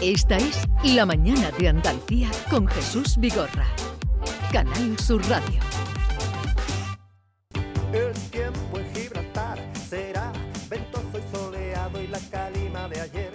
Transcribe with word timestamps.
Esta 0.00 0.36
es 0.36 0.68
La 0.84 1.04
Mañana 1.04 1.50
de 1.58 1.68
Andalucía 1.68 2.30
con 2.48 2.68
Jesús 2.68 3.16
Vigorra. 3.18 3.66
Canal 4.52 4.96
Sur 4.96 5.20
Radio. 5.28 5.60
El 7.92 8.12
tiempo 8.30 8.78
en 8.78 8.94
Gibraltar 8.94 9.58
será 9.88 10.32
ventoso 10.70 11.18
y 11.18 11.36
soleado 11.36 12.00
y 12.00 12.06
la 12.06 12.20
calima 12.30 12.88
de 12.88 13.00
ayer 13.00 13.32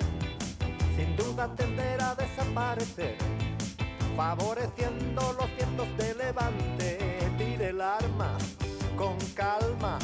sin 0.96 1.18
duda 1.18 1.54
tenderá 1.54 2.12
a 2.12 2.16
desaparecer, 2.16 3.18
favoreciendo 4.16 5.36
los 5.38 5.56
vientos 5.58 5.88
de 5.98 6.16
levante. 6.16 7.20
Tire 7.38 7.70
el 7.70 7.82
arma 7.82 8.38
con 8.96 9.18
calma 9.36 10.00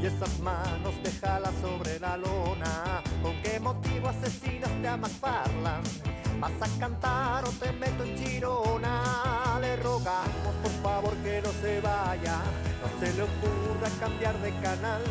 y 0.00 0.06
esas 0.06 0.40
manos 0.40 0.94
déjalas 1.02 1.52
sobre 1.60 2.00
la 2.00 2.16
lona. 2.16 3.02
¿Con 3.98 4.04
qué 4.04 4.08
motivo 4.08 4.08
asesinas 4.08 4.70
te 4.80 4.88
amasfarlan? 4.88 5.82
¿Vas 6.40 6.52
a 6.60 6.78
cantar 6.78 7.44
o 7.44 7.50
te 7.50 7.72
meto 7.72 8.04
en 8.04 8.16
chirona? 8.16 9.58
Le 9.60 9.76
rogamos 9.76 10.54
por 10.62 10.70
favor 10.82 11.14
que 11.16 11.42
no 11.42 11.50
se 11.60 11.80
vaya, 11.80 12.38
no 12.80 13.00
se 13.00 13.12
le 13.14 13.22
ocurra 13.22 13.88
cambiar 13.98 14.38
de 14.40 14.52
canal. 14.60 15.02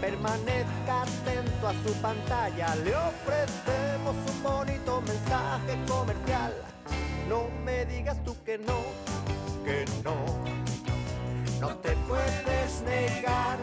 Permanezca 0.00 1.02
atento 1.02 1.68
a 1.68 1.72
su 1.72 1.92
pantalla, 2.00 2.74
le 2.76 2.94
ofrecemos 2.96 4.16
un 4.34 4.42
bonito 4.42 5.02
mensaje 5.02 5.78
comercial. 5.86 6.54
No 7.28 7.48
me 7.64 7.84
digas 7.84 8.22
tú 8.24 8.34
que 8.44 8.56
no, 8.58 8.78
que 9.64 9.84
no, 10.02 10.14
no 11.60 11.76
te 11.76 11.92
puedes 12.08 12.82
negar. 12.82 13.58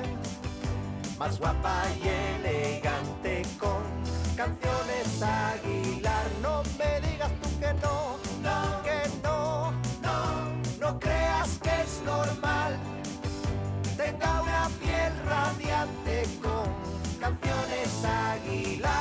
Más 1.17 1.39
guapa 1.39 1.81
y 1.99 2.07
elegante 2.45 3.41
con 3.57 3.96
canciones 4.37 5.21
Aguilar. 5.21 6.25
No 6.43 6.63
me 6.77 7.07
digas 7.07 7.31
tú 7.41 7.49
que 7.59 7.73
no, 7.81 8.17
no, 8.43 8.83
que 8.83 9.09
no, 9.23 9.71
no, 10.03 10.19
no 10.79 10.99
creas 10.99 11.59
que 11.61 11.81
es 11.81 12.01
normal. 12.05 12.77
Tenga 13.97 14.41
una 14.43 14.69
piel 14.79 15.13
radiante 15.25 16.23
con 16.41 16.69
canciones 17.19 18.05
Aguilar. 18.05 18.91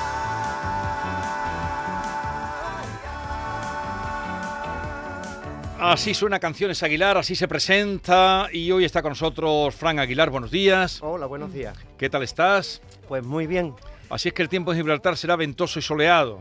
Así 5.78 6.14
suena 6.14 6.40
Canciones 6.40 6.82
Aguilar, 6.82 7.18
así 7.18 7.36
se 7.36 7.46
presenta 7.46 8.48
y 8.50 8.72
hoy 8.72 8.86
está 8.86 9.02
con 9.02 9.10
nosotros 9.10 9.74
Fran 9.74 9.98
Aguilar. 9.98 10.30
Buenos 10.30 10.50
días. 10.50 11.00
Hola, 11.02 11.26
buenos 11.26 11.52
días. 11.52 11.76
¿Qué 11.98 12.08
tal 12.08 12.22
estás? 12.22 12.80
Pues 13.06 13.22
muy 13.22 13.46
bien. 13.46 13.74
Así 14.10 14.28
es 14.28 14.34
que 14.34 14.42
el 14.42 14.48
tiempo 14.48 14.72
en 14.72 14.78
Gibraltar 14.78 15.16
será 15.16 15.36
ventoso 15.36 15.78
y 15.78 15.82
soleado. 15.82 16.40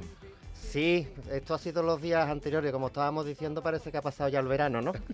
Sí, 0.71 1.07
esto 1.31 1.53
ha 1.53 1.57
sido 1.57 1.81
los 1.83 2.01
días 2.01 2.29
anteriores, 2.29 2.71
como 2.73 2.87
estábamos 2.87 3.25
diciendo, 3.25 3.63
parece 3.63 3.91
que 3.91 3.97
ha 3.97 4.01
pasado 4.01 4.29
ya 4.29 4.39
el 4.39 4.47
verano, 4.47 4.81
¿no? 4.81 4.91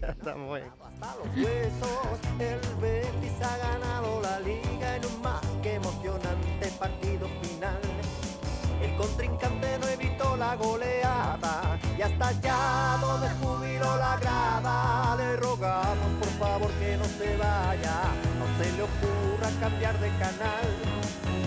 Ya 0.00 0.08
estamos 0.08 0.58
en- 0.58 0.64
hasta 0.64 1.16
los 1.16 1.36
huesos. 1.36 2.18
El 2.40 2.58
Betis 2.80 3.42
ha 3.42 3.56
ganado 3.58 4.20
la 4.22 4.40
liga 4.40 4.96
en 4.96 5.04
un 5.04 5.20
más 5.22 5.44
que 5.62 5.74
emocionante 5.74 6.68
partido 6.78 7.28
final. 7.42 7.78
El 8.82 8.96
contrincante 8.96 9.78
no 9.78 9.88
evitó 9.88 10.36
la 10.36 10.54
goleada 10.56 11.02
y 11.02 11.05
hasta 12.06 12.30
estallado 12.30 13.18
de 13.18 13.28
júbilo 13.40 13.96
la 13.96 14.16
grada. 14.20 15.16
Le 15.16 15.36
rogamos 15.36 16.10
por 16.20 16.28
favor 16.38 16.70
que 16.78 16.96
no 16.96 17.04
se 17.04 17.36
vaya, 17.36 17.96
no 18.38 18.46
se 18.58 18.72
le 18.76 18.82
ocurra 18.82 19.48
cambiar 19.60 19.98
de 19.98 20.08
canal. 20.10 20.66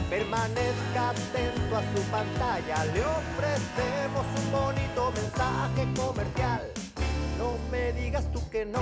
Permanezca 0.10 1.10
atento 1.12 1.78
a 1.78 1.82
su 1.82 2.02
pantalla, 2.12 2.86
le 2.94 3.02
ofrecemos 3.02 4.26
un 4.40 4.52
bonito 4.52 5.12
mensaje 5.12 5.88
comercial. 5.96 6.62
No 7.38 7.56
me 7.72 7.94
digas 7.94 8.30
tú 8.32 8.42
que 8.50 8.66
no, 8.66 8.82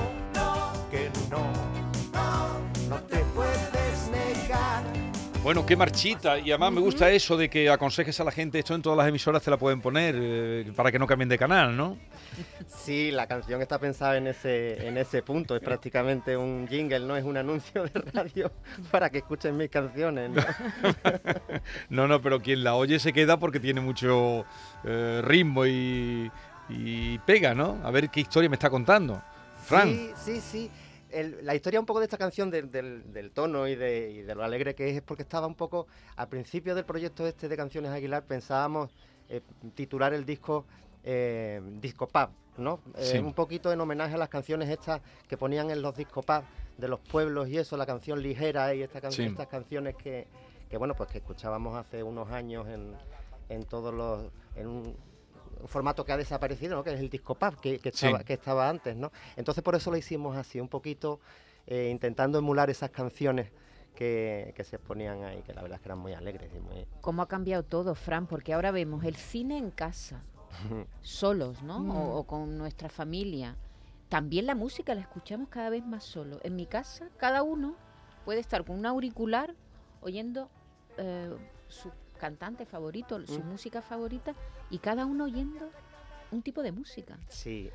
Bueno, 5.47 5.65
qué 5.65 5.77
marchita. 5.77 6.37
Y 6.39 6.51
además 6.51 6.73
me 6.73 6.81
gusta 6.81 7.09
eso 7.09 7.37
de 7.37 7.49
que 7.49 7.69
aconsejes 7.69 8.19
a 8.19 8.25
la 8.25 8.31
gente, 8.31 8.59
esto 8.59 8.75
en 8.75 8.81
todas 8.81 8.97
las 8.97 9.07
emisoras 9.07 9.41
te 9.41 9.49
la 9.49 9.55
pueden 9.55 9.79
poner 9.79 10.13
eh, 10.19 10.73
para 10.75 10.91
que 10.91 10.99
no 10.99 11.07
cambien 11.07 11.29
de 11.29 11.37
canal, 11.37 11.77
¿no? 11.77 11.97
Sí, 12.67 13.11
la 13.11 13.27
canción 13.27 13.61
está 13.61 13.79
pensada 13.79 14.17
en 14.17 14.27
ese, 14.27 14.85
en 14.85 14.97
ese 14.97 15.21
punto, 15.21 15.55
es 15.55 15.61
prácticamente 15.61 16.35
un 16.35 16.67
jingle, 16.67 16.99
no 16.99 17.15
es 17.15 17.23
un 17.23 17.37
anuncio 17.37 17.85
de 17.85 17.91
radio 18.11 18.51
para 18.91 19.09
que 19.09 19.19
escuchen 19.19 19.55
mis 19.55 19.69
canciones. 19.69 20.31
¿no? 20.31 20.43
No, 21.89 22.09
no, 22.09 22.21
pero 22.21 22.41
quien 22.41 22.65
la 22.65 22.75
oye 22.75 22.99
se 22.99 23.13
queda 23.13 23.39
porque 23.39 23.61
tiene 23.61 23.79
mucho 23.79 24.43
eh, 24.83 25.21
ritmo 25.23 25.65
y, 25.65 26.29
y 26.67 27.19
pega, 27.19 27.55
¿no? 27.55 27.79
A 27.85 27.91
ver 27.91 28.09
qué 28.09 28.19
historia 28.19 28.49
me 28.49 28.57
está 28.57 28.69
contando. 28.69 29.23
Fran. 29.63 29.87
Sí, 29.87 30.11
sí, 30.17 30.41
sí. 30.41 30.71
El- 31.09 31.45
la 31.45 31.55
historia 31.55 31.79
un 31.79 31.85
poco 31.85 31.99
de 31.99 32.05
esta 32.05 32.17
canción, 32.17 32.49
del, 32.51 32.69
del- 32.71 33.11
del 33.13 33.31
tono 33.31 33.67
y 33.67 33.75
de, 33.75 34.11
y 34.11 34.21
de 34.23 34.35
lo 34.35 34.43
alegre 34.43 34.75
que 34.75 34.89
es, 34.89 34.95
es 34.97 35.01
porque 35.01 35.23
estaba 35.23 35.47
un 35.47 35.55
poco, 35.55 35.87
al 36.15 36.27
principio 36.27 36.75
del 36.75 36.85
proyecto 36.85 37.25
este 37.25 37.47
de 37.47 37.55
Canciones 37.57 37.91
Aguilar, 37.91 38.23
pensábamos 38.25 38.91
eh, 39.29 39.41
titular 39.75 40.13
el 40.13 40.25
disco 40.25 40.65
eh, 41.03 41.61
Disco 41.79 42.07
Pub, 42.07 42.29
¿no? 42.57 42.81
Eh. 42.97 43.19
Un 43.21 43.33
poquito 43.33 43.71
en 43.71 43.79
homenaje 43.79 44.15
a 44.15 44.17
las 44.17 44.27
canciones 44.29 44.67
estas 44.69 45.01
que 45.29 45.37
ponían 45.37 45.69
en 45.71 45.81
los 45.81 45.95
disco 45.95 46.21
pub 46.21 46.43
de 46.77 46.87
los 46.89 46.99
pueblos 46.99 47.47
y 47.47 47.57
eso, 47.57 47.77
la 47.77 47.85
canción 47.85 48.21
ligera 48.21 48.73
y 48.75 48.81
esta 48.83 48.99
can- 48.99 49.11
Sí. 49.13 49.23
estas 49.23 49.47
canciones 49.47 49.95
que, 49.95 50.27
que, 50.69 50.75
bueno, 50.77 50.93
pues 50.95 51.09
que 51.09 51.19
escuchábamos 51.19 51.75
hace 51.77 52.03
unos 52.03 52.29
años 52.31 52.67
en, 52.67 52.93
en 53.49 53.63
todos 53.63 53.93
los... 53.93 54.25
En 54.55 54.67
un, 54.67 54.95
un 55.61 55.67
formato 55.67 56.03
que 56.05 56.11
ha 56.11 56.17
desaparecido, 56.17 56.75
¿no? 56.75 56.83
que 56.83 56.93
es 56.93 56.99
el 56.99 57.09
disco 57.09 57.35
pub, 57.35 57.59
que, 57.59 57.79
que 57.79 57.91
Sí. 57.91 58.05
estaba, 58.07 58.23
que 58.23 58.33
estaba 58.33 58.69
antes, 58.69 58.95
¿no? 58.95 59.11
Entonces 59.35 59.63
por 59.63 59.75
eso 59.75 59.91
lo 59.91 59.97
hicimos 59.97 60.35
así, 60.37 60.59
un 60.59 60.67
poquito 60.69 61.19
eh, 61.65 61.89
intentando 61.91 62.37
emular 62.37 62.69
esas 62.69 62.89
canciones 62.91 63.51
que, 63.95 64.53
que 64.55 64.63
se 64.63 64.77
ponían 64.79 65.23
ahí, 65.23 65.41
que 65.41 65.53
la 65.53 65.61
verdad 65.61 65.77
es 65.77 65.81
que 65.81 65.87
eran 65.89 65.99
muy 65.99 66.13
alegres 66.13 66.51
y 66.55 66.59
muy... 66.59 66.85
cómo 67.01 67.21
ha 67.21 67.27
cambiado 67.27 67.63
todo, 67.63 67.95
Fran, 67.95 68.27
porque 68.27 68.53
ahora 68.53 68.71
vemos 68.71 69.03
el 69.03 69.15
cine 69.15 69.57
en 69.57 69.71
casa, 69.71 70.21
solos, 71.01 71.61
¿no? 71.63 71.77
O, 71.77 72.17
o 72.19 72.23
con 72.25 72.57
nuestra 72.57 72.89
familia. 72.89 73.55
También 74.09 74.45
la 74.45 74.55
música 74.55 74.95
la 74.95 75.01
escuchamos 75.01 75.49
cada 75.49 75.69
vez 75.69 75.85
más 75.85 76.03
solo. 76.03 76.39
En 76.43 76.55
mi 76.55 76.65
casa, 76.65 77.09
cada 77.17 77.43
uno 77.43 77.75
puede 78.23 78.39
estar 78.39 78.63
con 78.63 78.77
un 78.79 78.85
auricular 78.85 79.53
oyendo 80.01 80.49
eh, 80.97 81.35
su 81.67 81.91
cantante 82.17 82.65
favorito, 82.65 83.25
su 83.25 83.41
Mm. 83.43 83.47
música 83.49 83.81
favorita, 83.81 84.33
y 84.69 84.79
cada 84.79 85.05
uno 85.05 85.25
oyendo 85.25 85.69
un 86.31 86.41
tipo 86.41 86.61
de 86.63 86.71
música. 86.71 87.17
Sí, 87.29 87.71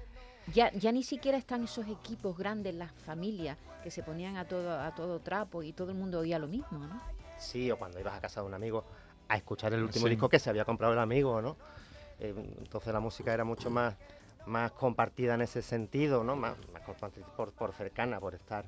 Ya, 0.53 0.72
ya 0.72 0.91
ni 0.91 1.04
siquiera 1.04 1.38
están 1.38 1.62
esos 1.62 1.86
equipos 1.86 2.36
grandes, 2.36 2.75
las 2.75 2.91
familias, 2.92 3.56
que 3.84 3.92
se 3.92 4.02
ponían 4.02 4.36
a 4.36 4.44
todo, 4.44 4.72
a 4.81 4.92
todo 4.92 5.20
trapo 5.20 5.62
y 5.62 5.72
todo 5.72 5.91
el 5.92 5.97
mundo 5.97 6.19
oía 6.19 6.38
lo 6.41 6.48
mismo, 6.48 6.81
¿no? 6.81 7.00
sí, 7.38 7.70
o 7.70 7.76
cuando 7.78 7.98
ibas 8.00 8.14
a 8.14 8.20
casa 8.20 8.41
de 8.41 8.47
un 8.48 8.54
amigo 8.54 8.84
a 9.28 9.36
escuchar 9.36 9.72
el 9.72 9.82
último 9.82 10.06
Sí. 10.06 10.10
disco 10.10 10.28
que 10.28 10.38
se 10.41 10.50
había 10.50 10.64
comprado 10.64 10.92
el 10.94 10.98
amigo, 10.98 11.41
¿no? 11.41 11.56
Eh, 12.19 12.34
entonces 12.58 12.92
la 12.92 12.98
música 13.00 13.32
era 13.32 13.44
mucho 13.44 13.70
más, 13.70 13.94
más 14.47 14.72
compartida 14.72 15.34
en 15.34 15.42
ese 15.42 15.62
sentido, 15.62 16.25
¿no? 16.25 16.34
Más, 16.36 16.56
más 16.72 16.82
compartida 16.82 17.25
por, 17.36 17.52
por 17.52 17.72
cercana, 17.72 18.19
por 18.20 18.34
estar 18.34 18.64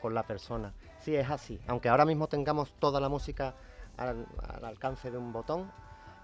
con 0.00 0.14
la 0.14 0.22
persona. 0.22 0.72
Sí, 1.00 1.14
es 1.16 1.28
así. 1.28 1.60
Aunque 1.66 1.88
ahora 1.88 2.04
mismo 2.04 2.28
tengamos 2.28 2.72
toda 2.78 3.00
la 3.00 3.08
música 3.08 3.54
al, 3.96 4.26
al 4.48 4.64
alcance 4.64 5.10
de 5.10 5.18
un 5.18 5.32
botón, 5.32 5.70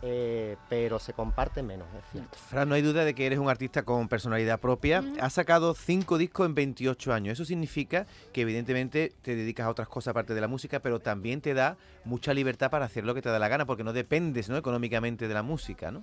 eh, 0.04 0.56
pero 0.68 0.98
se 0.98 1.12
comparte 1.12 1.62
menos, 1.62 1.86
es 1.96 2.04
cierto. 2.10 2.36
Fran, 2.36 2.68
no 2.68 2.74
hay 2.74 2.82
duda 2.82 3.04
de 3.04 3.14
que 3.14 3.24
eres 3.24 3.38
un 3.38 3.48
artista 3.48 3.84
con 3.84 4.08
personalidad 4.08 4.58
propia. 4.58 5.04
Has 5.20 5.34
sacado 5.34 5.74
cinco 5.74 6.18
discos 6.18 6.44
en 6.46 6.56
28 6.56 7.12
años. 7.12 7.34
Eso 7.34 7.44
significa 7.44 8.06
que 8.32 8.40
evidentemente 8.40 9.12
te 9.22 9.36
dedicas 9.36 9.66
a 9.66 9.70
otras 9.70 9.86
cosas 9.88 10.10
aparte 10.10 10.34
de 10.34 10.40
la 10.40 10.48
música, 10.48 10.80
pero 10.80 10.98
también 10.98 11.40
te 11.40 11.54
da 11.54 11.76
mucha 12.04 12.34
libertad 12.34 12.68
para 12.68 12.86
hacer 12.86 13.04
lo 13.04 13.14
que 13.14 13.22
te 13.22 13.28
da 13.28 13.38
la 13.38 13.46
gana, 13.46 13.64
porque 13.64 13.84
no 13.84 13.92
dependes 13.92 14.48
¿no? 14.48 14.56
económicamente 14.56 15.28
de 15.28 15.34
la 15.34 15.44
música, 15.44 15.92
¿no? 15.92 16.02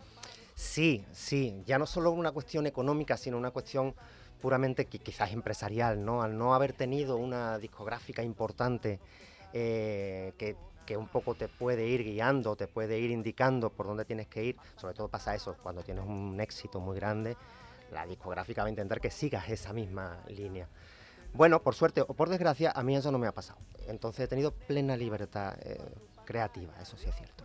Sí, 0.56 1.04
sí, 1.12 1.62
ya 1.66 1.78
no 1.78 1.86
solo 1.86 2.12
una 2.12 2.32
cuestión 2.32 2.68
económica, 2.68 3.18
sino 3.18 3.38
una 3.38 3.52
cuestión 3.52 3.94
puramente 4.42 4.90
qui- 4.90 5.02
quizás 5.02 5.32
empresarial, 5.34 6.04
¿no? 6.06 6.22
Al 6.22 6.38
no 6.38 6.54
haber 6.56 6.72
tenido 6.72 7.18
una 7.18 7.58
discográfica 7.58 8.24
importante 8.24 9.00
eh, 9.54 10.34
que, 10.38 10.56
que 10.90 10.98
un 10.98 11.08
poco 11.08 11.36
te 11.36 11.48
puede 11.48 11.86
ir 11.86 12.04
guiando, 12.04 12.56
te 12.56 12.68
puede 12.68 12.98
ir 12.98 13.12
indicando 13.12 13.70
por 13.70 13.86
dónde 13.86 14.06
tienes 14.06 14.26
que 14.28 14.44
ir, 14.44 14.58
sobre 14.76 14.96
todo 14.96 15.08
pasa 15.08 15.36
eso 15.36 15.56
cuando 15.62 15.84
tienes 15.84 16.04
un 16.04 16.40
éxito 16.42 16.80
muy 16.80 16.96
grande, 16.96 17.38
la 17.92 18.08
discográfica 18.08 18.64
va 18.64 18.70
a 18.70 18.72
intentar 18.72 19.00
que 19.00 19.12
sigas 19.12 19.48
esa 19.50 19.72
misma 19.72 20.24
línea. 20.30 20.68
Bueno, 21.32 21.62
por 21.62 21.76
suerte 21.76 22.02
o 22.02 22.16
por 22.16 22.28
desgracia, 22.30 22.72
a 22.72 22.82
mí 22.82 22.96
eso 22.96 23.12
no 23.12 23.20
me 23.20 23.28
ha 23.28 23.32
pasado. 23.32 23.60
Entonces 23.88 24.26
he 24.26 24.28
tenido 24.28 24.52
plena 24.52 24.98
libertad. 24.98 25.60
eh, 25.62 25.78
creativa, 26.30 26.72
eso 26.80 26.96
sí 26.96 27.10
es 27.10 27.16
cierto. 27.16 27.44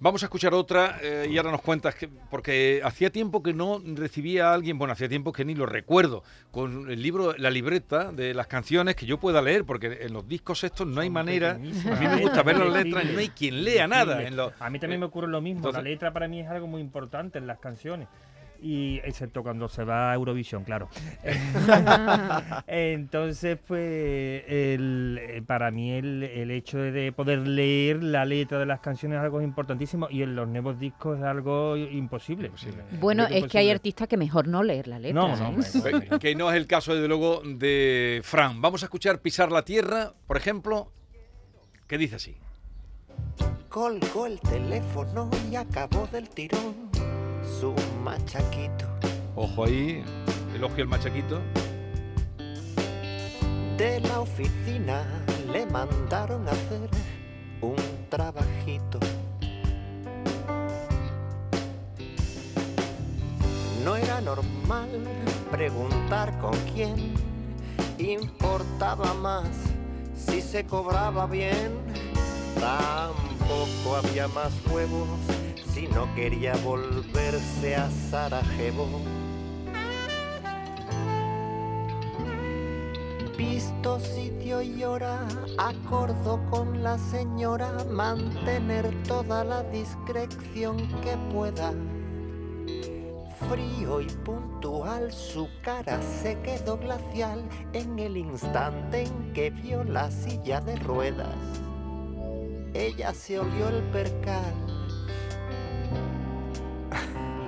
Vamos 0.00 0.24
a 0.24 0.26
escuchar 0.26 0.52
otra 0.54 0.98
eh, 1.00 1.28
y 1.30 1.38
ahora 1.38 1.52
nos 1.52 1.62
cuentas 1.62 1.94
que 1.94 2.08
porque 2.08 2.80
hacía 2.82 3.10
tiempo 3.10 3.44
que 3.44 3.54
no 3.54 3.80
recibía 3.94 4.50
a 4.50 4.54
alguien, 4.54 4.76
bueno, 4.76 4.92
hacía 4.92 5.08
tiempo 5.08 5.32
que 5.32 5.44
ni 5.44 5.54
lo 5.54 5.66
recuerdo, 5.66 6.24
con 6.50 6.90
el 6.90 7.00
libro, 7.00 7.32
la 7.38 7.50
libreta 7.50 8.10
de 8.10 8.34
las 8.34 8.48
canciones 8.48 8.96
que 8.96 9.06
yo 9.06 9.18
pueda 9.18 9.40
leer, 9.40 9.64
porque 9.64 10.00
en 10.02 10.12
los 10.12 10.26
discos 10.26 10.64
estos 10.64 10.88
no 10.88 11.00
hay 11.00 11.10
manera. 11.10 11.52
A 11.52 11.58
mí 11.58 12.08
me 12.08 12.20
gusta 12.20 12.42
ver 12.42 12.58
las 12.58 12.72
letras, 12.72 13.04
no 13.04 13.20
hay 13.20 13.28
quien 13.28 13.62
lea 13.62 13.86
nada. 13.86 14.20
En 14.24 14.38
a 14.40 14.70
mí 14.70 14.80
también 14.80 14.98
me 14.98 15.06
ocurre 15.06 15.28
lo 15.28 15.40
mismo. 15.40 15.70
la 15.70 15.80
letra 15.80 16.12
para 16.12 16.26
mí 16.26 16.40
es 16.40 16.48
algo 16.48 16.66
muy 16.66 16.80
importante 16.80 17.38
en 17.38 17.46
las 17.46 17.60
canciones 17.60 18.08
y 18.62 19.00
excepto 19.04 19.42
cuando 19.42 19.68
se 19.68 19.84
va 19.84 20.12
a 20.12 20.14
Eurovisión, 20.14 20.64
claro. 20.64 20.88
Entonces, 22.66 23.58
pues, 23.66 24.44
el, 24.46 25.18
eh, 25.20 25.42
para 25.44 25.70
mí 25.70 25.92
el, 25.92 26.22
el 26.22 26.50
hecho 26.50 26.78
de 26.78 27.12
poder 27.12 27.40
leer 27.40 28.02
la 28.02 28.24
letra 28.24 28.58
de 28.58 28.66
las 28.66 28.80
canciones 28.80 29.18
es 29.18 29.24
algo 29.24 29.42
importantísimo 29.42 30.08
y 30.10 30.22
en 30.22 30.36
los 30.36 30.48
nuevos 30.48 30.78
discos 30.78 31.18
es 31.18 31.24
algo 31.24 31.76
imposible. 31.76 32.50
Bueno, 33.00 33.26
es 33.26 33.46
que 33.46 33.58
hay 33.58 33.70
artistas 33.70 34.08
que 34.08 34.16
mejor 34.16 34.46
no 34.46 34.62
leer 34.62 34.88
la 34.88 34.98
letra. 34.98 35.20
No, 35.20 35.36
no, 35.36 35.60
¿eh? 35.60 36.18
que 36.20 36.34
no 36.34 36.50
es 36.50 36.56
el 36.56 36.66
caso, 36.66 36.94
desde 36.94 37.08
luego, 37.08 37.42
de 37.44 38.20
Fran. 38.22 38.60
Vamos 38.60 38.82
a 38.82 38.86
escuchar 38.86 39.20
Pisar 39.20 39.50
la 39.50 39.64
Tierra, 39.64 40.12
por 40.26 40.36
ejemplo, 40.36 40.92
que 41.86 41.98
dice 41.98 42.16
así. 42.16 42.36
Colgó 43.68 44.26
el 44.26 44.38
teléfono 44.40 45.30
y 45.50 45.56
acabó 45.56 46.06
del 46.06 46.28
tirón 46.28 46.90
su 47.60 47.74
machaquito. 48.02 48.86
Ojo 49.36 49.64
ahí, 49.64 50.04
elogio 50.54 50.82
el 50.82 50.88
machaquito. 50.88 51.40
De 53.78 54.00
la 54.00 54.20
oficina 54.20 55.04
le 55.52 55.66
mandaron 55.66 56.46
a 56.48 56.50
hacer 56.50 56.88
un 57.60 57.76
trabajito. 58.08 58.98
No 63.84 63.96
era 63.96 64.20
normal 64.20 64.88
preguntar 65.50 66.38
con 66.38 66.54
quién 66.74 67.14
importaba 67.98 69.14
más 69.14 69.48
si 70.16 70.40
se 70.40 70.64
cobraba 70.64 71.26
bien. 71.26 71.72
Tampoco 72.60 73.96
había 73.96 74.28
más 74.28 74.52
huevos 74.70 75.08
si 75.72 75.86
no 75.88 76.12
quería 76.14 76.54
volverse 76.56 77.76
a 77.76 77.90
Sarajevo. 78.10 78.86
Visto 83.38 83.98
sitio 83.98 84.60
y 84.60 84.84
hora, 84.84 85.26
acordo 85.56 86.40
con 86.50 86.82
la 86.82 86.98
señora 86.98 87.72
mantener 87.90 88.90
toda 89.04 89.44
la 89.44 89.62
discreción 89.64 90.76
que 91.00 91.16
pueda. 91.32 91.72
Frío 93.48 94.00
y 94.00 94.06
puntual, 94.24 95.10
su 95.10 95.48
cara 95.62 96.00
se 96.02 96.38
quedó 96.40 96.76
glacial 96.76 97.42
en 97.72 97.98
el 97.98 98.18
instante 98.18 99.04
en 99.04 99.32
que 99.32 99.50
vio 99.50 99.82
la 99.84 100.10
silla 100.10 100.60
de 100.60 100.76
ruedas. 100.76 101.34
Ella 102.74 103.12
se 103.14 103.38
olió 103.38 103.68
el 103.68 103.82
percal 103.84 104.81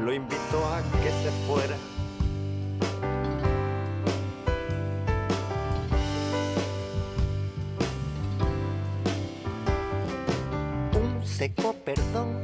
lo 0.04 0.12
invitó 0.12 0.66
a 0.66 0.82
que 1.02 1.10
se 1.22 1.30
fuera. 1.46 1.76
Un 10.94 11.26
seco 11.26 11.74
perdón 11.84 12.38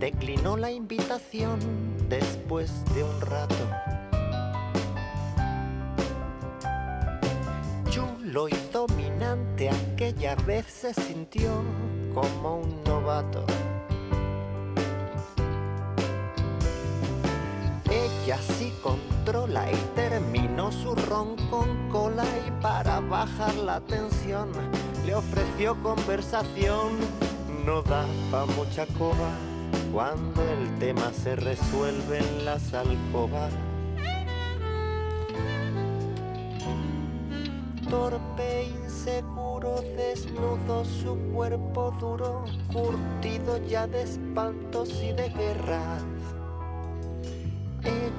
declinó 0.00 0.56
la 0.56 0.72
invitación 0.72 1.60
después 2.08 2.84
de 2.94 3.04
un 3.04 3.20
rato. 3.20 3.54
Y 8.46 8.72
dominante 8.72 9.68
aquella 9.68 10.36
vez 10.36 10.64
se 10.66 10.94
sintió 10.94 11.50
como 12.14 12.60
un 12.60 12.84
novato. 12.84 13.44
Y 18.28 18.30
así 18.30 18.74
controla 18.82 19.72
y 19.72 19.76
terminó 19.94 20.70
su 20.70 20.94
ron 20.94 21.34
con 21.48 21.88
cola 21.88 22.26
y 22.46 22.50
para 22.60 23.00
bajar 23.00 23.54
la 23.54 23.80
tensión 23.80 24.50
le 25.06 25.14
ofreció 25.14 25.82
conversación. 25.82 26.92
No 27.64 27.80
da 27.80 28.04
pa' 28.30 28.44
mucha 28.44 28.84
coba 28.98 29.30
cuando 29.94 30.42
el 30.42 30.78
tema 30.78 31.10
se 31.14 31.36
resuelve 31.36 32.18
en 32.18 32.44
las 32.44 32.74
alcobas. 32.74 33.50
Torpe, 37.88 38.64
inseguro, 38.84 39.80
desnudo, 39.96 40.84
su 40.84 41.16
cuerpo 41.32 41.96
duro, 41.98 42.44
curtido 42.70 43.56
ya 43.66 43.86
de 43.86 44.02
espantos 44.02 44.90
y 45.02 45.12
de 45.12 45.30
guerras 45.30 46.04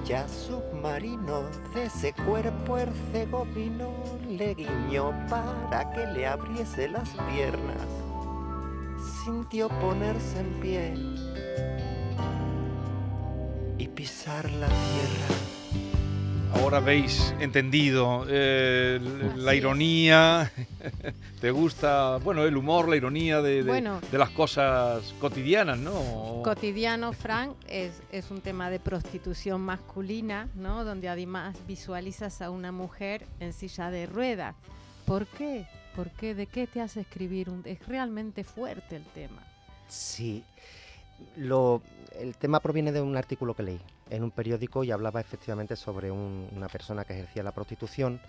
ella, 0.10 0.28
submarino 0.28 1.44
de 1.74 1.86
ese 1.86 2.14
cuerpo 2.14 2.78
hercegovino, 2.78 3.92
le 4.28 4.56
guiñó 4.56 5.12
para 5.30 5.92
que 5.92 6.06
le 6.08 6.26
abriese 6.26 6.88
las 6.90 7.10
piernas. 7.32 7.88
Sintió 9.24 9.70
ponerse 9.70 10.40
en 10.40 10.60
pie 10.60 10.94
y 13.78 13.88
pisar 13.88 14.50
la 14.52 14.68
tierra. 14.68 15.39
Ahora 16.54 16.80
veis 16.80 17.34
entendido 17.40 18.26
eh, 18.28 19.00
la 19.38 19.54
ironía, 19.56 20.52
te 21.42 21.52
gusta, 21.52 22.18
bueno, 22.18 22.44
el 22.44 22.58
humor, 22.58 22.90
la 22.90 22.96
ironía 22.96 23.42
de, 23.42 23.64
las 24.12 24.30
cosas 24.32 25.14
cotidianas, 25.20 25.78
¿no? 25.78 26.42
Cotidiano, 26.44 27.14
Frank, 27.14 27.56
es, 27.68 28.02
es, 28.12 28.32
un 28.32 28.42
tema 28.42 28.70
de 28.70 28.80
prostitución 28.80 29.62
masculina, 29.62 30.48
¿no? 30.56 30.84
Donde 30.84 31.10
además 31.10 31.56
visualizas 31.68 32.42
a 32.42 32.50
una 32.50 32.72
mujer 32.72 33.26
en 33.40 33.54
silla 33.54 33.92
de 33.92 34.06
ruedas. 34.08 34.56
¿Por 35.06 35.28
qué? 35.28 35.68
¿Por 35.96 36.10
qué? 36.12 36.34
¿De 36.34 36.48
qué 36.48 36.68
te 36.68 36.82
hace 36.82 37.02
escribir? 37.02 37.50
Un, 37.50 37.62
es 37.66 37.86
realmente 37.88 38.44
fuerte 38.44 38.96
el 38.96 39.06
tema. 39.06 39.44
Sí, 39.88 40.44
lo, 41.36 41.82
el 42.20 42.36
tema 42.36 42.60
proviene 42.60 42.92
de 42.92 43.02
un 43.02 43.18
artículo 43.18 43.54
que 43.54 43.64
leí 43.64 43.82
en 44.10 44.24
un 44.24 44.32
periódico 44.32 44.84
y 44.84 44.92
hablaba 44.92 45.22
efectivamente 45.22 45.76
sobre 45.76 46.12
una 46.12 46.68
persona 46.68 47.06
que 47.06 47.14
ejercía 47.14 47.44
la 47.44 47.52
prostitución 47.52 48.20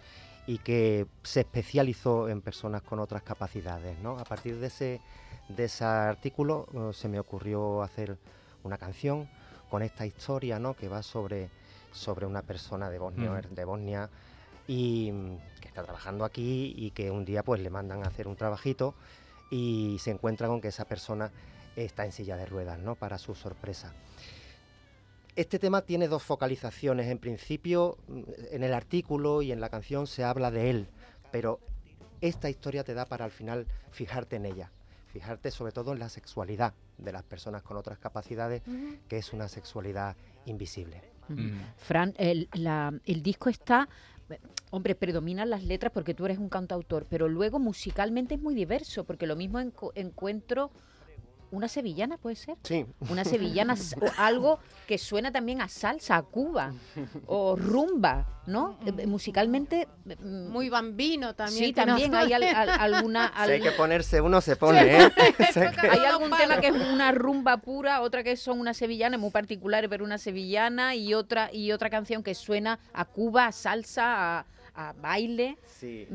y 0.46 0.58
que 0.58 1.06
se 1.22 1.40
especializó 1.40 2.28
en 2.28 2.40
personas 2.40 2.82
con 2.82 2.98
otras 2.98 3.22
capacidades. 3.22 3.98
¿no? 4.00 4.18
A 4.18 4.24
partir 4.24 4.58
de 4.58 4.66
ese, 4.66 5.00
de 5.48 5.64
ese 5.64 5.84
artículo 5.84 6.66
eh, 6.72 6.92
se 6.92 7.08
me 7.08 7.20
ocurrió 7.20 7.82
hacer 7.82 8.18
una 8.62 8.78
canción 8.78 9.28
con 9.70 9.82
esta 9.82 10.06
historia 10.06 10.58
¿no? 10.58 10.74
que 10.74 10.88
va 10.88 11.02
sobre, 11.02 11.50
sobre 11.92 12.26
una 12.26 12.42
persona 12.42 12.90
de 12.90 12.98
Bosnia, 12.98 13.30
mm. 13.30 13.54
de 13.54 13.64
Bosnia 13.64 14.10
y 14.66 15.12
que 15.60 15.68
está 15.68 15.82
trabajando 15.82 16.24
aquí 16.24 16.74
y 16.76 16.90
que 16.90 17.10
un 17.10 17.24
día 17.24 17.42
pues 17.42 17.60
le 17.60 17.70
mandan 17.70 18.04
a 18.04 18.08
hacer 18.08 18.28
un 18.28 18.36
trabajito 18.36 18.94
y 19.50 19.96
se 20.00 20.10
encuentra 20.10 20.48
con 20.48 20.60
que 20.60 20.68
esa 20.68 20.84
persona 20.84 21.30
está 21.76 22.04
en 22.04 22.12
silla 22.12 22.36
de 22.36 22.46
ruedas, 22.46 22.78
¿no? 22.78 22.94
Para 22.94 23.18
su 23.18 23.34
sorpresa. 23.34 23.92
Este 25.36 25.58
tema 25.58 25.82
tiene 25.82 26.08
dos 26.08 26.22
focalizaciones. 26.22 27.08
En 27.08 27.18
principio, 27.18 27.98
mm, 28.08 28.22
en 28.52 28.62
el 28.64 28.74
artículo 28.74 29.42
y 29.42 29.52
en 29.52 29.60
la 29.60 29.68
canción 29.68 30.06
se 30.06 30.24
habla 30.24 30.50
de 30.50 30.70
él, 30.70 30.88
pero 31.30 31.60
esta 32.20 32.50
historia 32.50 32.84
te 32.84 32.94
da 32.94 33.06
para 33.06 33.24
al 33.24 33.30
final 33.30 33.66
fijarte 33.90 34.36
en 34.36 34.46
ella, 34.46 34.70
fijarte 35.06 35.50
sobre 35.50 35.72
todo 35.72 35.92
en 35.92 35.98
la 35.98 36.08
sexualidad 36.08 36.74
de 36.98 37.12
las 37.12 37.22
personas 37.22 37.62
con 37.62 37.76
otras 37.76 37.98
capacidades, 37.98 38.62
que 39.08 39.18
es 39.18 39.32
una 39.32 39.48
sexualidad 39.48 40.16
invisible. 40.44 41.02
Fran, 41.76 42.14
el, 42.18 42.48
disco 43.22 43.48
está 43.48 43.88
hombre, 44.70 44.94
predominan 44.94 45.50
las 45.50 45.64
letras 45.64 45.92
porque 45.92 46.14
tú 46.14 46.26
eres 46.26 46.38
un 46.38 46.48
cantautor, 46.48 47.06
pero 47.08 47.28
luego 47.28 47.58
musicalmente 47.58 48.34
es 48.34 48.40
muy 48.40 48.54
diverso, 48.54 49.04
porque 49.04 49.26
lo 49.26 49.36
mismo 49.36 49.60
encuentro 49.94 50.70
una 51.50 51.68
sevillana 51.68 52.16
puede 52.18 52.36
ser. 52.36 52.56
Sí. 52.62 52.86
Una 53.08 53.24
sevillana, 53.24 53.74
o 53.74 54.06
algo 54.18 54.58
que 54.86 54.98
suena 54.98 55.32
también 55.32 55.60
a 55.60 55.68
salsa, 55.68 56.16
a 56.16 56.22
Cuba, 56.22 56.72
o 57.26 57.56
rumba, 57.56 58.42
¿no? 58.46 58.78
Eh, 58.86 58.92
eh, 58.98 59.06
musicalmente. 59.06 59.88
Mm, 60.04 60.48
Muy 60.48 60.68
bambino 60.68 61.34
también. 61.34 61.66
Sí, 61.66 61.72
también 61.72 62.14
hay 62.14 62.32
alguna. 62.32 63.32
Si 63.44 63.52
hay 63.52 63.60
que 63.60 63.72
ponerse 63.72 64.20
uno, 64.20 64.40
se 64.40 64.56
pone, 64.56 64.96
¿eh? 64.96 65.10
hay 65.90 66.04
algún 66.04 66.30
tema 66.36 66.60
que 66.60 66.68
es 66.68 66.74
una 66.74 67.12
rumba 67.12 67.56
pura, 67.58 68.00
otra 68.02 68.22
que 68.22 68.36
son 68.36 68.60
una 68.60 68.74
sevillana, 68.74 69.18
muy 69.18 69.30
particular, 69.30 69.88
pero 69.88 70.04
una 70.04 70.18
sevillana, 70.18 70.94
y 70.94 71.14
otra, 71.14 71.52
y 71.52 71.72
otra 71.72 71.90
canción 71.90 72.22
que 72.22 72.34
suena 72.34 72.78
a 72.92 73.04
Cuba, 73.04 73.46
a 73.46 73.52
salsa, 73.52 74.38
a, 74.40 74.46
a 74.74 74.92
baile. 74.92 75.56
Sí. 75.66 76.06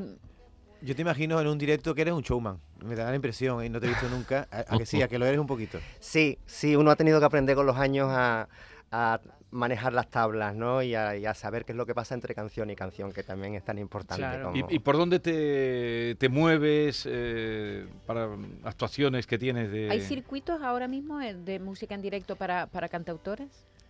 Yo 0.82 0.96
te 0.96 1.02
imagino 1.02 1.40
en 1.42 1.48
un 1.48 1.58
directo 1.58 1.96
que 1.96 2.02
eres 2.02 2.14
un 2.14 2.22
showman. 2.22 2.60
Me 2.84 2.96
da 2.96 3.10
la 3.10 3.16
impresión, 3.16 3.64
y 3.64 3.70
no 3.70 3.80
te 3.80 3.86
he 3.88 3.90
visto 3.90 4.08
nunca. 4.10 4.48
A, 4.52 4.76
a 4.76 4.78
que 4.78 4.86
sí, 4.86 5.02
a 5.02 5.08
que 5.08 5.18
lo 5.18 5.26
eres 5.26 5.40
un 5.40 5.48
poquito. 5.48 5.80
Sí, 6.00 6.38
sí, 6.46 6.76
uno 6.76 6.92
ha 6.92 6.96
tenido 6.96 7.20
que 7.20 7.26
aprender 7.26 7.56
con 7.56 7.66
los 7.66 7.78
años 7.78 8.08
a, 8.12 8.48
a 8.92 9.20
manejar 9.52 9.94
las 9.94 10.10
tablas, 10.10 10.54
¿no? 10.56 10.82
Y 10.84 10.94
a, 10.96 11.16
y 11.16 11.26
a 11.26 11.34
saber 11.34 11.64
qué 11.64 11.72
es 11.72 11.78
lo 11.78 11.86
que 11.86 11.96
pasa 11.96 12.14
entre 12.14 12.36
canción 12.36 12.70
y 12.70 12.76
canción, 12.76 13.14
que 13.14 13.24
también 13.24 13.56
es 13.56 13.64
tan 13.64 13.78
importante. 13.80 14.22
Claro. 14.22 14.52
como- 14.52 14.70
¿Y, 14.70 14.76
y 14.76 14.80
por 14.80 14.98
dónde 14.98 15.20
te, 15.20 16.16
te 16.20 16.28
mueves 16.30 17.08
eh, 17.10 17.88
para 18.06 18.30
actuaciones 18.66 19.26
que 19.28 19.38
tienes 19.38 19.72
de...? 19.72 19.90
¿Hay 19.90 20.02
circuitos 20.02 20.62
ahora 20.62 20.88
mismo 20.90 21.22
eh, 21.22 21.34
de 21.34 21.60
música 21.60 21.96
en 21.96 22.02
directo 22.02 22.36
para, 22.36 22.68
para 22.68 22.90
cantautores? 22.90 23.48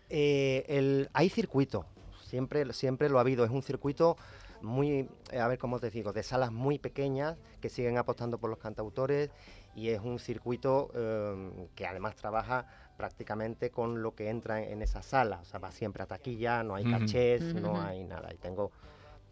Eh, 0.10 0.64
el, 0.68 1.10
hay 1.14 1.30
circuito, 1.30 1.88
siempre, 2.24 2.72
siempre 2.74 3.10
lo 3.10 3.18
ha 3.18 3.22
habido. 3.22 3.44
Es 3.44 3.50
un 3.52 3.64
circuito 3.64 4.18
muy, 4.62 5.10
eh, 5.32 5.40
a 5.40 5.48
ver 5.48 5.58
cómo 5.58 5.80
te 5.80 5.90
digo, 5.90 6.14
de 6.14 6.24
salas 6.24 6.52
muy 6.52 6.80
pequeñas 6.80 7.38
que 7.62 7.70
siguen 7.70 7.98
apostando 7.98 8.38
por 8.38 8.50
los 8.50 8.60
cantautores 8.60 9.32
y 9.76 9.90
es 9.90 10.02
un 10.02 10.20
circuito 10.20 10.92
eh, 10.94 11.70
que 11.76 11.86
además 11.86 12.16
trabaja 12.16 12.66
prácticamente 12.98 13.72
con 13.72 14.02
lo 14.02 14.16
que 14.16 14.30
entra 14.30 14.62
en, 14.62 14.74
en 14.74 14.82
esa 14.82 15.02
sala. 15.02 15.40
O 15.42 15.46
sea, 15.46 15.60
va 15.60 15.72
siempre 15.72 16.04
a 16.04 16.06
taquilla, 16.06 16.64
no 16.64 16.76
hay 16.76 16.90
cachés, 16.90 17.54
no 17.56 17.82
hay 17.82 18.04
nada. 18.06 18.34
Y 18.34 18.38
tengo 18.38 18.72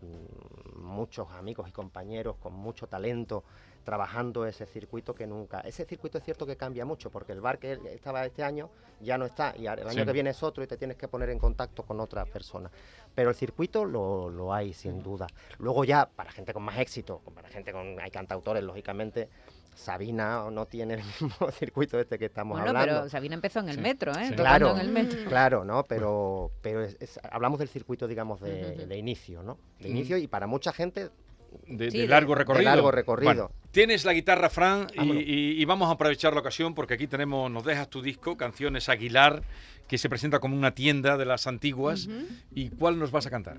mm, 0.02 0.82
muchos 0.82 1.32
amigos 1.32 1.70
y 1.70 1.72
compañeros 1.72 2.36
con 2.38 2.54
mucho 2.54 2.88
talento 2.88 3.44
trabajando 3.84 4.46
ese 4.46 4.66
circuito 4.66 5.14
que 5.14 5.28
nunca. 5.28 5.60
Ese 5.62 5.86
circuito 5.86 6.18
es 6.18 6.24
cierto 6.24 6.46
que 6.46 6.56
cambia 6.58 6.86
mucho 6.86 7.10
porque 7.10 7.32
el 7.34 7.42
bar 7.42 7.60
que 7.60 7.74
estaba 7.94 8.26
este 8.26 8.44
año 8.44 8.70
ya 9.02 9.18
no 9.18 9.26
está 9.26 9.54
y 9.58 9.68
el 9.68 9.88
año 9.88 10.02
Sí. 10.02 10.06
que 10.06 10.12
viene 10.14 10.30
es 10.30 10.42
otro 10.44 10.64
y 10.64 10.68
te 10.68 10.78
tienes 10.78 10.98
que 10.98 11.08
poner 11.08 11.30
en 11.30 11.40
contacto 11.40 11.84
con 11.84 12.00
otra 12.00 12.26
persona. 12.26 12.72
Pero 13.14 13.30
el 13.30 13.36
circuito 13.36 13.86
lo, 13.86 14.30
lo 14.30 14.54
hay 14.54 14.74
sin 14.74 15.04
duda. 15.04 15.28
Luego 15.60 15.84
ya 15.84 16.06
para 16.08 16.32
gente 16.32 16.54
con 16.54 16.64
más 16.64 16.80
éxito, 16.80 17.22
para 17.36 17.50
gente 17.50 17.72
con 17.72 18.00
hay 18.00 18.10
cantautores 18.12 18.64
lógicamente. 18.64 19.30
Sabina 19.76 20.50
no 20.52 20.68
tiene 20.68 20.94
el 20.96 21.02
mismo 21.22 21.50
circuito 21.52 22.00
este 22.00 22.20
que 22.20 22.26
estamos 22.26 22.60
bueno, 22.60 22.70
hablando. 22.70 23.02
pero 23.02 23.10
Sabina 23.10 23.34
empezó 23.36 23.60
en 23.60 23.70
el 23.70 23.76
Sí, 23.78 23.82
metro, 23.82 24.12
¿eh? 24.12 24.28
sí. 24.30 24.36
Claro. 24.36 24.72
en 24.72 24.78
el 24.80 24.90
metro. 24.90 25.20
Claro, 25.28 25.66
¿no? 25.66 25.84
Pero, 25.86 26.52
pero 26.62 26.84
es- 26.84 26.96
es- 27.00 27.20
hablamos 27.32 27.58
del 27.60 27.70
circuito, 27.70 28.08
digamos, 28.08 28.40
de, 28.40 28.86
de 28.86 28.98
inicio, 28.98 29.42
¿no? 29.42 29.58
De 29.80 29.90
Mm. 29.90 29.92
inicio 29.92 30.18
y 30.18 30.28
para 30.28 30.46
mucha 30.46 30.72
gente 30.74 31.10
de, 31.68 31.92
Sí, 31.92 31.98
de 31.98 32.04
de- 32.04 32.10
largo 32.10 32.34
de 32.34 32.40
recorrido. 32.40 32.70
largo 32.70 32.92
recorrido. 32.92 33.34
Bueno, 33.34 33.52
tienes 33.72 34.06
la 34.06 34.14
guitarra, 34.14 34.50
Fran, 34.50 34.88
y, 34.94 34.98
Vámonos. 34.98 35.24
y- 35.24 35.62
y 35.62 35.66
vamos 35.66 35.90
a 35.90 35.94
aprovechar 35.94 36.34
la 36.34 36.40
ocasión 36.40 36.74
porque 36.76 36.94
aquí 36.96 37.08
tenemos, 37.08 37.50
nos 37.52 37.64
dejas 37.64 37.90
tu 37.90 38.02
disco, 38.02 38.38
Canciones 38.38 38.90
Aguilar, 38.90 39.44
que 39.88 39.98
se 39.98 40.10
presenta 40.10 40.40
como 40.40 40.56
una 40.56 40.74
tienda 40.74 41.18
de 41.18 41.26
las 41.26 41.46
antiguas. 41.48 42.08
¿Y 42.52 42.70
cuál 42.70 42.98
nos 43.00 43.12
vas 43.12 43.26
a 43.26 43.30
cantar? 43.30 43.58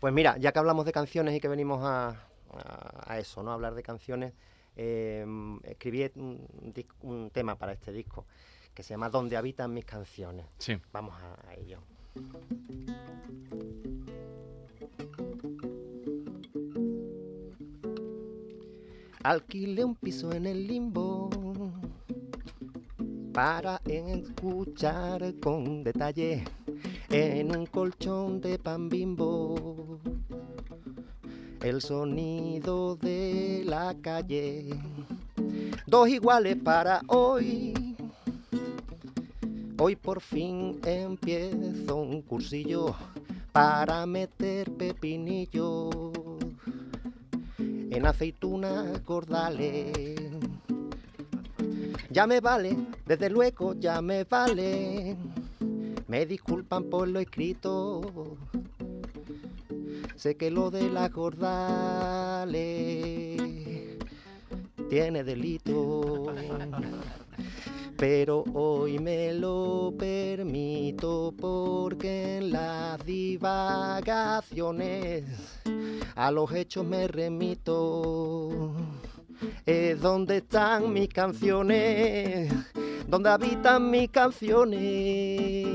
Pues 0.00 0.12
mira, 0.12 0.36
ya 0.38 0.52
que 0.52 0.58
hablamos 0.58 0.84
de 0.86 0.92
canciones 0.92 1.34
y 1.34 1.40
que 1.40 1.48
venimos 1.48 1.80
a, 1.82 2.08
a- 2.52 3.04
a 3.12 3.18
eso, 3.18 3.42
¿no? 3.42 3.50
A 3.50 3.54
hablar 3.54 3.74
de 3.74 3.82
canciones, 3.82 4.32
eh, 4.76 5.24
escribí 5.64 6.10
un, 6.16 7.30
tema 7.32 7.56
para 7.56 7.72
este 7.72 7.92
disco 7.92 8.26
que 8.74 8.82
se 8.82 8.90
llama 8.90 9.08
Donde 9.08 9.36
habitan 9.38 9.72
mis 9.72 9.86
canciones. 9.86 10.44
Sí. 10.58 10.76
Vamos 10.92 11.14
a, 11.14 11.48
a 11.50 11.54
ello. 11.54 11.80
Alquilé 19.26 19.84
un 19.84 19.96
piso 19.96 20.30
en 20.30 20.46
el 20.46 20.68
limbo 20.68 21.28
para 23.32 23.80
escuchar 23.84 25.34
con 25.40 25.82
detalle 25.82 26.44
en 27.10 27.56
un 27.56 27.66
colchón 27.66 28.40
de 28.40 28.56
pan 28.56 28.88
bimbo 28.88 29.98
el 31.60 31.82
sonido 31.82 32.94
de 32.94 33.64
la 33.66 33.96
calle. 34.00 34.70
Dos 35.88 36.08
iguales 36.08 36.54
para 36.62 37.00
hoy. 37.08 37.96
Hoy 39.76 39.96
por 39.96 40.20
fin 40.20 40.78
empiezo 40.84 41.96
un 41.96 42.22
cursillo 42.22 42.94
para 43.50 44.06
meter 44.06 44.70
pepinillo 44.70 46.05
en 47.96 48.04
aceitunas 48.04 49.02
gordales. 49.06 49.90
Ya 52.10 52.26
me 52.26 52.40
vale, 52.40 52.76
desde 53.06 53.30
luego 53.30 53.72
ya 53.72 54.02
me 54.02 54.24
vale. 54.24 55.16
Me 56.06 56.26
disculpan 56.26 56.90
por 56.90 57.08
lo 57.08 57.20
escrito. 57.20 58.36
Sé 60.14 60.36
que 60.36 60.50
lo 60.50 60.70
de 60.70 60.90
las 60.90 61.10
gordales 61.10 62.54
tiene 64.90 65.24
delito. 65.24 66.26
Pero 67.96 68.44
hoy 68.52 68.98
me 68.98 69.32
lo 69.32 69.94
permito 69.96 71.32
porque 71.38 72.36
en 72.36 72.52
las 72.52 73.02
divagaciones 73.06 75.24
a 76.16 76.30
los 76.30 76.50
hechos 76.52 76.84
me 76.84 77.06
remito. 77.06 78.72
Es 79.66 80.00
donde 80.00 80.38
están 80.38 80.92
mis 80.92 81.08
canciones, 81.10 82.50
donde 83.06 83.28
habitan 83.28 83.90
mis 83.90 84.08
canciones. 84.10 85.66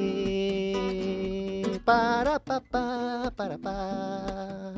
Para 1.86 2.40
pa 2.40 2.60
pa 2.60 3.32
para 3.36 3.58
pa. 3.58 4.74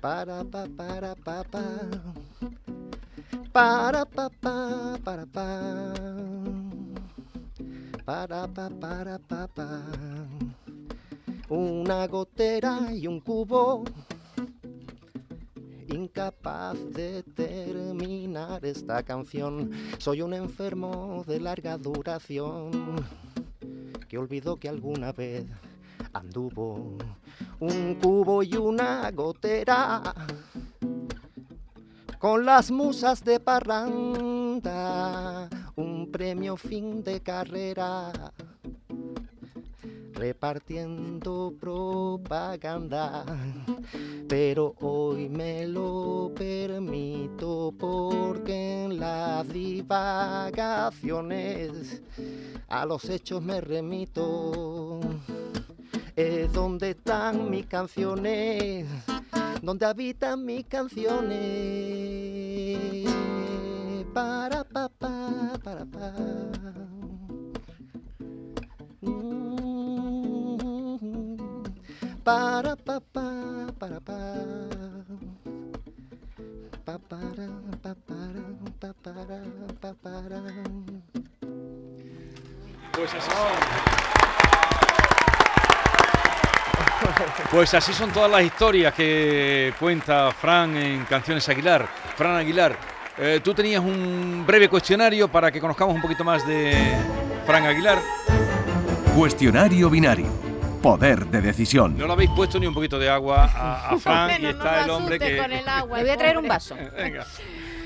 Para 0.00 0.44
pa 0.44 0.66
para 0.76 1.14
pa 1.14 1.44
pa. 1.44 1.62
Para 3.52 4.04
pa 4.04 4.28
pa 4.28 4.98
para 5.02 5.26
pa. 5.26 5.94
Para 8.04 8.46
pa 8.48 8.68
para 8.68 9.18
pa 9.18 9.48
pa. 9.48 9.68
Una 11.50 12.06
gotera 12.06 12.88
y 12.94 13.06
un 13.06 13.20
cubo 13.20 13.84
incapaz 15.88 16.74
de 16.90 17.22
terminar 17.22 18.64
esta 18.64 19.02
canción. 19.02 19.70
Soy 19.98 20.22
un 20.22 20.32
enfermo 20.32 21.22
de 21.26 21.40
larga 21.40 21.76
duración 21.76 22.70
que 24.08 24.16
olvidó 24.16 24.56
que 24.56 24.70
alguna 24.70 25.12
vez 25.12 25.44
anduvo. 26.14 26.96
Un 27.60 27.96
cubo 27.96 28.42
y 28.42 28.56
una 28.56 29.10
gotera 29.10 30.02
con 32.18 32.46
las 32.46 32.70
musas 32.70 33.22
de 33.22 33.38
parranda, 33.38 34.70
un 35.76 36.10
premio 36.10 36.56
fin 36.56 37.04
de 37.04 37.20
carrera 37.20 38.10
repartiendo 40.14 41.52
propaganda. 41.58 43.24
Pero 44.28 44.74
hoy 44.80 45.28
me 45.28 45.66
lo 45.66 46.30
permito 46.34 47.74
porque 47.78 48.84
en 48.84 48.98
las 48.98 49.46
divagaciones 49.48 52.02
a 52.68 52.86
los 52.86 53.10
hechos 53.10 53.42
me 53.42 53.60
remito. 53.60 55.00
Es 56.16 56.52
donde 56.52 56.90
están 56.90 57.50
mis 57.50 57.66
canciones, 57.66 58.86
donde 59.62 59.84
habitan 59.84 60.44
mis 60.44 60.64
canciones. 60.66 61.34
Para 64.12 64.62
pa 64.62 64.88
pa 64.88 65.58
para 65.62 65.84
pa. 65.84 66.43
Para 72.24 72.74
pa 72.74 73.00
pa 73.00 73.28
para 73.78 74.00
pa. 74.00 74.16
Pa 76.86 76.98
para 76.98 77.46
pa 77.82 77.94
para 78.08 78.40
pa 78.80 78.94
para 79.02 79.36
pa 79.78 79.92
para. 80.02 80.40
Pues 82.92 83.12
así 83.12 83.30
son. 83.30 83.52
Pues 87.50 87.74
así 87.74 87.92
son 87.92 88.10
todas 88.10 88.30
las 88.30 88.42
historias 88.42 88.94
que 88.94 89.74
cuenta 89.78 90.32
Fran 90.32 90.74
en 90.78 91.04
Canciones 91.04 91.46
Aguilar. 91.50 91.86
Fran 92.16 92.36
Aguilar, 92.36 92.74
eh, 93.18 93.40
tú 93.44 93.52
tenías 93.52 93.82
un 93.82 94.44
breve 94.46 94.70
cuestionario 94.70 95.28
para 95.28 95.52
que 95.52 95.60
conozcamos 95.60 95.94
un 95.94 96.00
poquito 96.00 96.24
más 96.24 96.46
de 96.46 96.96
Fran 97.44 97.66
Aguilar. 97.66 97.98
Cuestionario 99.14 99.90
binario. 99.90 100.43
Poder 100.84 101.24
de 101.28 101.40
decisión. 101.40 101.96
No 101.96 102.06
le 102.06 102.12
habéis 102.12 102.30
puesto 102.32 102.60
ni 102.60 102.66
un 102.66 102.74
poquito 102.74 102.98
de 102.98 103.08
agua 103.08 103.44
a, 103.44 103.88
a 103.88 103.98
Fran 103.98 104.28
Bueno, 104.28 104.48
y 104.48 104.50
está 104.50 104.84
el 104.84 104.90
hombre 104.90 105.18
que... 105.18 105.38
con 105.38 105.50
el 105.50 105.66
agua, 105.66 105.96
Le 105.96 106.04
voy 106.04 106.12
a 106.12 106.16
traer 106.18 106.36
un 106.36 106.46
vaso. 106.46 106.76
Venga, 106.94 107.26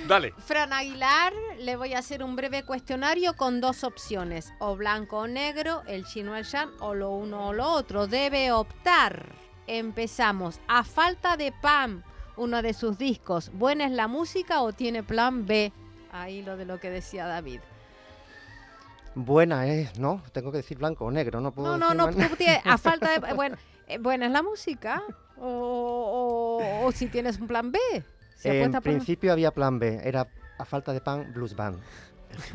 dale. 0.09 0.35
Fran 0.39 0.73
Aguilar, 0.73 1.33
le 1.61 1.77
voy 1.77 1.95
a 1.95 2.01
hacer 2.01 2.25
un 2.25 2.35
breve 2.35 2.65
cuestionario 2.65 3.35
con 3.35 3.61
dos 3.61 3.85
opciones, 3.85 4.53
o 4.59 4.75
blanco 4.75 5.19
o 5.19 5.27
negro, 5.29 5.85
el 5.87 6.07
chino 6.07 6.33
o 6.33 6.35
el 6.35 6.43
shan, 6.43 6.71
o 6.81 6.93
lo 6.93 7.13
uno 7.13 7.47
o 7.47 7.53
lo 7.53 7.71
otro. 7.71 8.09
Debe 8.09 8.51
optar. 8.51 9.27
Empezamos. 9.69 10.59
A 10.67 10.83
falta 10.83 11.37
de 11.37 11.53
pan, 11.53 12.03
uno 12.37 12.63
de 12.63 12.75
sus 12.75 12.99
discos. 12.99 13.53
¿Buena 13.55 13.85
es 13.85 13.93
la 13.93 14.09
música 14.09 14.61
o 14.63 14.73
tiene 14.73 15.05
plan 15.05 15.47
B? 15.47 15.73
Ahí 16.11 16.43
lo 16.43 16.57
de 16.57 16.65
lo 16.65 16.81
que 16.81 16.91
decía 16.91 17.27
David. 17.27 17.61
Buena 19.21 19.67
es, 19.67 19.99
¿no? 19.99 20.23
Tengo 20.33 20.53
que 20.53 20.59
decir 20.59 20.79
blanco 20.79 21.05
o 21.07 21.11
negro, 21.11 21.41
no 21.41 21.51
puedo 21.53 21.77
No, 21.77 21.93
no, 21.93 22.07
decir 22.07 22.23
no, 22.23 22.29
tú 22.29 22.37
tienes- 22.37 22.63
a 22.65 22.79
falta 22.79 23.19
de... 23.19 23.35
Bueno, 23.35 23.57
eh, 23.89 23.99
buena 23.99 24.27
es 24.27 24.33
la 24.33 24.43
música 24.43 25.03
o, 25.37 26.61
o- 26.63 26.87
o 26.87 26.93
si 26.93 27.07
tienes 27.09 27.39
un 27.41 27.49
plan 27.49 27.73
B. 27.73 27.79
En 28.45 28.71
principio 28.81 29.33
había 29.33 29.51
plan 29.51 29.81
B, 29.81 30.01
era 30.05 30.29
a 30.59 30.65
falta 30.65 30.93
de 30.93 31.01
pan, 31.01 31.33
blues 31.35 31.57
band. 31.57 31.81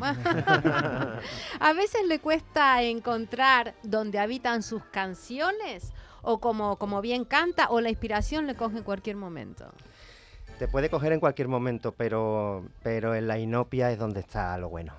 a 1.60 1.72
veces 1.74 2.06
le 2.06 2.18
cuesta 2.20 2.82
encontrar 2.82 3.74
donde 3.82 4.18
habitan 4.18 4.62
sus 4.62 4.82
canciones 4.84 5.92
o 6.22 6.40
como, 6.40 6.76
como 6.78 7.02
bien 7.02 7.24
canta 7.26 7.68
o 7.68 7.80
la 7.82 7.90
inspiración 7.90 8.46
le 8.46 8.54
coge 8.54 8.78
en 8.78 8.84
cualquier 8.84 9.16
momento. 9.16 9.70
Te 10.58 10.68
puede 10.68 10.88
coger 10.88 11.12
en 11.12 11.20
cualquier 11.20 11.48
momento, 11.48 11.92
pero, 11.92 12.64
pero 12.82 13.14
en 13.14 13.26
la 13.28 13.38
inopia 13.38 13.90
es 13.90 13.98
donde 13.98 14.20
está 14.20 14.56
lo 14.56 14.68
bueno. 14.70 14.94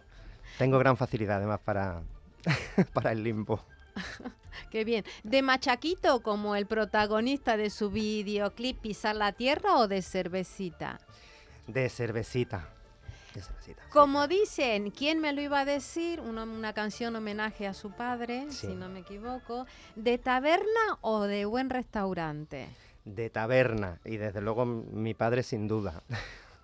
Tengo 0.57 0.79
gran 0.79 0.97
facilidad 0.97 1.37
además 1.37 1.59
para, 1.63 2.01
para 2.93 3.11
el 3.11 3.23
limbo. 3.23 3.63
Qué 4.71 4.83
bien. 4.85 5.03
¿De 5.23 5.41
Machaquito 5.41 6.21
como 6.21 6.55
el 6.55 6.65
protagonista 6.65 7.57
de 7.57 7.69
su 7.69 7.89
videoclip 7.89 8.79
Pisar 8.79 9.15
la 9.15 9.31
Tierra 9.33 9.77
o 9.77 9.87
de 9.87 10.01
Cervecita? 10.01 10.99
De 11.67 11.89
cervecita. 11.89 12.69
De 13.33 13.41
cervecita. 13.41 13.81
sí. 13.83 13.89
Como 13.91 14.27
dicen, 14.27 14.91
¿quién 14.91 15.19
me 15.19 15.33
lo 15.33 15.41
iba 15.41 15.59
a 15.61 15.65
decir? 15.65 16.21
Una, 16.21 16.43
una 16.43 16.73
canción 16.73 17.15
homenaje 17.15 17.67
a 17.67 17.73
su 17.73 17.91
padre, 17.91 18.45
Sí. 18.49 18.67
si 18.67 18.75
no 18.75 18.87
me 18.87 18.99
equivoco. 18.99 19.65
¿De 19.95 20.17
taberna 20.17 20.97
o 21.01 21.23
de 21.23 21.45
buen 21.45 21.69
restaurante? 21.69 22.67
De 23.03 23.29
taberna. 23.29 23.99
Y 24.05 24.17
desde 24.17 24.41
luego 24.41 24.65
mi 24.65 25.13
padre 25.13 25.43
sin 25.43 25.67
duda. 25.67 26.01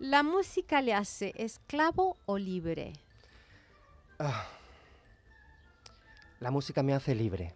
¿La 0.00 0.22
música 0.22 0.80
le 0.82 0.94
hace 0.94 1.32
esclavo 1.36 2.16
o 2.26 2.38
libre? 2.38 2.94
La 6.40 6.50
música 6.50 6.82
me 6.82 6.94
hace 6.94 7.14
libre. 7.14 7.54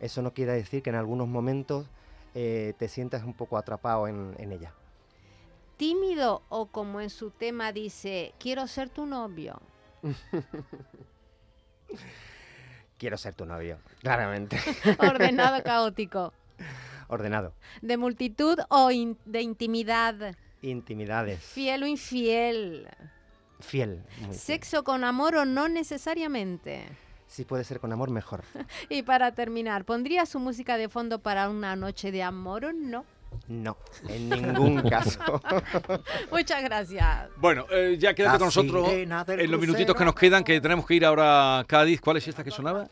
Eso 0.00 0.20
no 0.22 0.34
quiere 0.34 0.52
decir 0.52 0.82
que 0.82 0.90
en 0.90 0.96
algunos 0.96 1.28
momentos 1.28 1.86
eh, 2.34 2.74
te 2.78 2.88
sientas 2.88 3.22
un 3.22 3.32
poco 3.32 3.56
atrapado 3.56 4.08
en, 4.08 4.34
en 4.38 4.50
ella. 4.52 4.74
¿Tímido 5.76 6.42
o 6.48 6.66
como 6.66 7.00
en 7.00 7.10
su 7.10 7.30
tema 7.30 7.72
dice, 7.72 8.34
quiero 8.38 8.66
ser 8.66 8.90
tu 8.90 9.06
novio? 9.06 9.60
Quiero 12.98 13.18
ser 13.18 13.34
tu 13.34 13.44
novio, 13.44 13.78
claramente. 14.00 14.58
Ordenado, 14.98 15.62
caótico. 15.62 16.32
Ordenado. 17.08 17.52
¿De 17.82 17.96
multitud 17.96 18.58
o 18.68 18.90
in- 18.90 19.18
de 19.26 19.42
intimidad? 19.42 20.34
Intimidades. 20.70 21.40
¿Fiel 21.42 21.82
o 21.82 21.86
infiel? 21.86 22.88
Fiel. 23.60 24.02
muy 24.18 24.26
fiel. 24.28 24.34
¿Sexo 24.34 24.82
con 24.84 25.04
amor 25.04 25.36
o 25.36 25.44
no 25.44 25.68
necesariamente? 25.68 26.84
Si 27.26 27.44
puede 27.44 27.64
ser 27.64 27.80
con 27.80 27.92
amor, 27.92 28.10
mejor. 28.10 28.42
Y 28.88 29.02
para 29.02 29.32
terminar, 29.32 29.84
¿pondría 29.84 30.24
su 30.26 30.38
música 30.38 30.76
de 30.76 30.88
fondo 30.88 31.18
para 31.18 31.48
una 31.48 31.76
noche 31.76 32.10
de 32.12 32.22
amor 32.22 32.64
o 32.66 32.72
no? 32.72 33.04
No, 33.48 33.76
en 34.08 34.28
ningún 34.30 34.80
caso. 34.88 35.18
Muchas 36.30 36.62
gracias. 36.62 37.28
Bueno, 37.36 37.66
eh, 37.70 37.96
ya 37.98 38.14
quédate 38.14 38.34
La 38.34 38.38
con 38.38 38.46
nosotros 38.46 38.88
en 38.92 39.50
los 39.50 39.60
minutitos 39.60 39.96
que 39.96 40.04
nos 40.04 40.14
quedan, 40.14 40.44
que 40.44 40.60
tenemos 40.60 40.86
que 40.86 40.94
ir 40.94 41.04
ahora 41.04 41.58
a 41.58 41.64
Cádiz. 41.64 42.00
¿Cuál 42.00 42.18
es 42.18 42.28
esta 42.28 42.44
que 42.44 42.52
sonaba? 42.52 42.86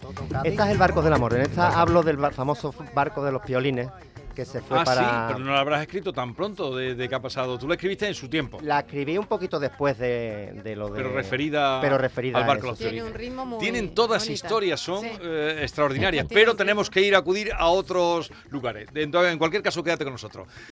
Esta 0.45 0.65
es 0.67 0.73
el 0.73 0.79
barco 0.79 1.01
del 1.01 1.13
amor. 1.13 1.35
En 1.35 1.43
esta 1.43 1.81
hablo 1.81 2.03
del 2.03 2.17
bar- 2.17 2.35
famoso 2.35 2.75
barco 2.93 3.25
de 3.25 3.31
los 3.31 3.41
piolines 3.43 3.89
que 4.33 4.45
se 4.45 4.61
fue 4.61 4.79
Ah, 4.81 4.85
para. 4.85 5.01
sí, 5.01 5.07
pero 5.29 5.39
no 5.39 5.53
la 5.53 5.61
habrás 5.61 5.83
escrito 5.83 6.13
tan 6.13 6.35
pronto 6.35 6.75
de, 6.77 6.95
de 6.95 7.09
que 7.09 7.15
ha 7.15 7.21
pasado. 7.21 7.59
Tú 7.59 7.69
la 7.69 7.75
escribiste 7.75 8.07
en 8.07 8.15
su 8.15 8.29
tiempo, 8.29 8.59
La 8.63 8.81
escribí 8.81 9.17
un 9.19 9.27
poquito 9.27 9.59
después 9.61 9.99
de, 9.99 10.61
de 10.65 10.77
lo 10.77 10.89
de. 10.89 10.97
pero 10.97 11.13
referida, 11.13 11.81
pero 11.81 11.99
referida 11.99 12.39
al 12.39 12.45
a 12.45 12.47
barco 12.47 12.75
Tiene 12.75 13.03
un 13.03 13.15
ritmo 13.15 13.45
muy 13.47 13.59
Tienen 13.61 13.95
todas 13.95 14.23
bonita. 14.23 14.33
historias, 14.33 14.81
son 14.81 15.01
Sí. 15.01 15.11
eh, 15.23 15.59
extraordinarias, 15.63 16.27
pero 16.29 16.55
tenemos 16.57 16.91
que 16.91 17.01
ir 17.03 17.15
a 17.15 17.19
acudir 17.19 17.53
a 17.57 17.69
otros 17.69 18.31
lugares. 18.51 18.89
Entonces, 18.95 19.33
en 19.33 19.39
cualquier 19.39 19.63
caso, 19.63 19.83
quédate 19.83 20.05
con 20.05 20.13
nosotros. 20.15 20.49